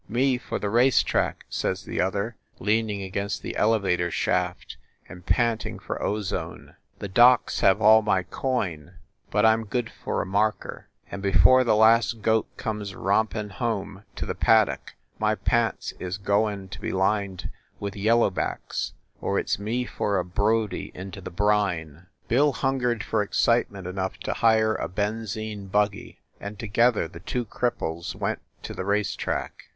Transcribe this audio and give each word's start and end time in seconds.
"Me 0.09 0.35
for 0.35 0.57
the 0.57 0.67
race 0.71 1.03
track," 1.03 1.45
says 1.47 1.83
the 1.83 2.01
other, 2.01 2.35
leaning 2.57 3.03
against 3.03 3.43
the 3.43 3.55
elevator 3.55 4.09
shaft 4.09 4.77
and 5.07 5.27
panting 5.27 5.77
for 5.77 6.01
ozone. 6.01 6.75
"The 6.97 7.07
docs 7.07 7.59
have 7.59 7.83
all 7.83 8.01
my 8.01 8.23
coin, 8.23 8.95
but 9.29 9.45
I 9.45 9.53
m 9.53 9.63
good 9.63 9.91
for 9.91 10.19
a 10.19 10.25
marker, 10.25 10.87
and 11.11 11.21
before 11.21 11.63
the 11.63 11.75
last 11.75 12.23
goat 12.23 12.47
comes 12.57 12.95
rompin 12.95 13.51
home 13.51 14.03
to 14.15 14.25
the 14.25 14.33
paddock 14.33 14.95
my 15.19 15.35
pants 15.35 15.93
is 15.99 16.17
goin 16.17 16.67
to 16.69 16.81
be 16.81 16.91
lined 16.91 17.51
with 17.79 17.95
yellow 17.95 18.31
backs 18.31 18.93
or 19.21 19.37
it 19.37 19.49
s 19.49 19.59
me 19.59 19.85
for 19.85 20.17
a 20.17 20.25
Brodie 20.25 20.91
into 20.95 21.21
the 21.21 21.29
brine." 21.29 22.07
Bill 22.27 22.53
hungered 22.53 23.03
for 23.03 23.21
excitement 23.21 23.85
enough 23.85 24.17
to 24.21 24.33
hire 24.33 24.73
a 24.73 24.89
benzine 24.89 25.67
buggy, 25.67 26.21
and 26.39 26.57
together 26.57 27.07
the 27.07 27.19
two 27.19 27.45
cripples 27.45 28.15
went 28.15 28.39
to 28.63 28.73
the 28.73 28.83
race 28.83 29.15
track. 29.15 29.65